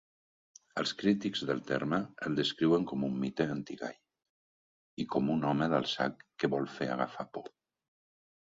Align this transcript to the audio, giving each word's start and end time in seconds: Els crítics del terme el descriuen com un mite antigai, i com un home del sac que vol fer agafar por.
Els 0.81 0.91
crítics 1.01 1.43
del 1.49 1.59
terme 1.71 1.99
el 2.29 2.37
descriuen 2.39 2.87
com 2.93 3.05
un 3.09 3.19
mite 3.25 3.47
antigai, 3.57 3.93
i 5.05 5.07
com 5.17 5.31
un 5.37 5.47
home 5.51 5.69
del 5.75 5.89
sac 5.93 6.25
que 6.45 6.51
vol 6.55 6.67
fer 6.79 6.93
agafar 6.97 7.29
por. 7.39 7.55